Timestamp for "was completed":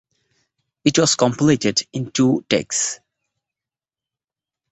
0.97-1.85